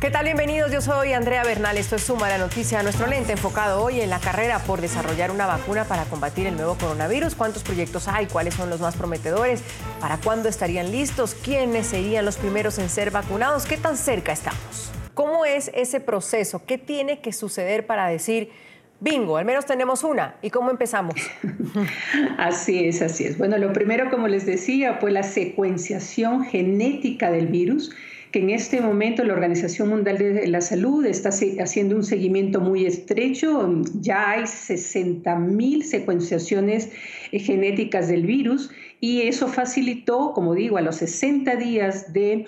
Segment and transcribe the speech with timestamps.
[0.00, 0.24] ¿Qué tal?
[0.24, 0.72] Bienvenidos.
[0.72, 1.76] Yo soy Andrea Bernal.
[1.76, 2.82] Esto es Suma la Noticia.
[2.82, 6.74] Nuestro lente enfocado hoy en la carrera por desarrollar una vacuna para combatir el nuevo
[6.76, 7.34] coronavirus.
[7.34, 8.24] ¿Cuántos proyectos hay?
[8.24, 9.62] ¿Cuáles son los más prometedores?
[10.00, 11.34] ¿Para cuándo estarían listos?
[11.34, 13.66] ¿Quiénes serían los primeros en ser vacunados?
[13.66, 14.90] ¿Qué tan cerca estamos?
[15.12, 16.62] ¿Cómo es ese proceso?
[16.64, 18.48] ¿Qué tiene que suceder para decir,
[19.00, 20.36] bingo, al menos tenemos una?
[20.40, 21.16] ¿Y cómo empezamos?
[22.38, 23.36] Así es, así es.
[23.36, 27.94] Bueno, lo primero, como les decía, fue la secuenciación genética del virus
[28.32, 32.86] que en este momento la Organización Mundial de la Salud está haciendo un seguimiento muy
[32.86, 33.82] estrecho.
[34.00, 36.90] Ya hay 60.000 secuenciaciones
[37.32, 38.70] eh, genéticas del virus
[39.00, 42.44] y eso facilitó, como digo, a los 60 días de,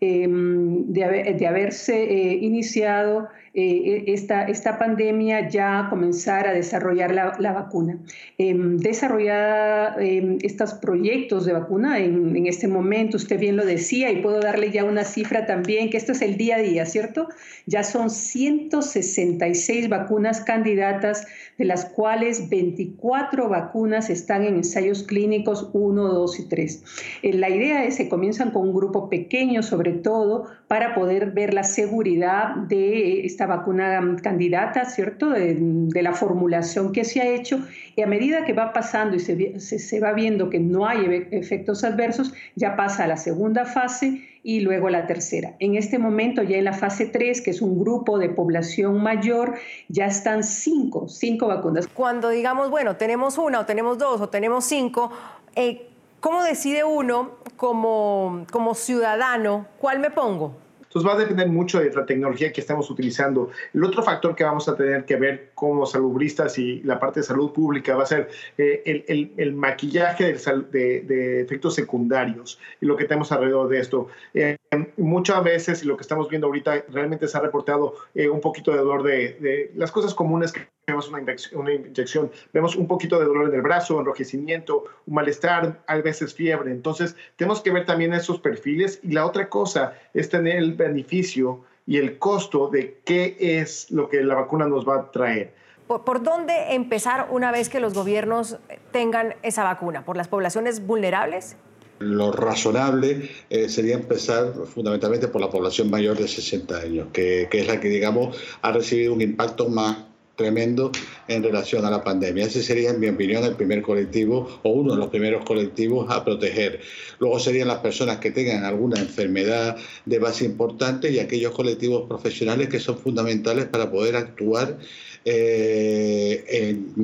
[0.00, 7.52] em, de, haberse eh, iniciado eh, esta, esta pandemia ya comenzar a desarrollar la, la
[7.52, 7.98] vacuna.
[8.38, 14.12] Eh, desarrollar eh, estos proyectos de vacuna en, en, este momento, usted bien lo decía,
[14.12, 17.28] y puedo darle ya una cifra también, que esto es el día a día, ¿cierto?
[17.66, 21.26] Ya son 166 vacunas candidatas,
[21.58, 26.84] de las cuales 24 vacunas están en ensayos clínicos 1, 2 y 3.
[27.22, 31.52] Eh, la idea es que comienzan con un grupo pequeño, sobre todo, para poder ver
[31.52, 35.30] la seguridad de esta vacuna candidata, ¿cierto?
[35.30, 35.56] De,
[36.00, 37.60] la formulación que se ha hecho.
[37.96, 41.84] Y a medida que va pasando y se, se, va viendo que no hay efectos
[41.84, 45.54] adversos, ya pasa a la segunda fase y luego la tercera.
[45.58, 49.54] En este momento, ya en la fase 3, que es un grupo de población mayor,
[49.88, 51.86] ya están cinco, cinco vacunas.
[51.88, 55.10] Cuando digamos, bueno, tenemos una o tenemos dos o tenemos cinco,
[55.56, 55.86] eh,
[56.20, 60.54] ¿cómo decide uno como, como ciudadano cuál me pongo?
[60.90, 63.50] Entonces va a depender mucho de la tecnología que estamos utilizando.
[63.72, 67.26] El otro factor que vamos a tener que ver como salubristas y la parte de
[67.26, 69.04] salud pública va a ser eh,
[69.36, 74.08] el, maquillaje de, de, efectos secundarios y lo que tenemos alrededor de esto.
[74.34, 74.56] Eh,
[74.96, 78.72] muchas veces, y lo que estamos viendo ahorita, realmente se ha reportado eh, un poquito
[78.72, 82.86] de dolor de, de las cosas comunes que vemos una inyección, una inyección, vemos un
[82.86, 86.70] poquito de dolor en el brazo, enrojecimiento, un malestar, a veces fiebre.
[86.70, 89.00] Entonces, tenemos que ver también esos perfiles.
[89.02, 94.08] Y la otra cosa es tener el beneficio y el costo de qué es lo
[94.08, 95.54] que la vacuna nos va a traer.
[95.86, 98.58] ¿Por, ¿Por, dónde empezar una vez que los gobiernos
[98.92, 100.04] tengan esa vacuna?
[100.04, 101.56] ¿Por las poblaciones vulnerables?
[102.00, 107.60] Lo razonable eh, sería empezar fundamentalmente por la población mayor de 60 años, que, que
[107.60, 109.98] es la que, digamos, ha recibido un impacto más
[110.40, 110.90] tremendo
[111.28, 112.46] en relación a la pandemia.
[112.46, 116.24] Ese sería, en mi opinión, el primer colectivo o uno de los primeros colectivos a
[116.24, 116.80] proteger.
[117.18, 122.70] Luego serían las personas que tengan alguna enfermedad de base importante y aquellos colectivos profesionales
[122.70, 124.78] que son fundamentales para poder actuar
[125.26, 126.94] eh, en,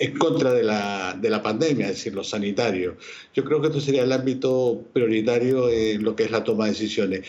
[0.00, 2.96] en, contra de la, de la pandemia, es decir, los sanitarios.
[3.32, 6.72] Yo creo que esto sería el ámbito prioritario en lo que es la toma de
[6.72, 7.28] decisiones.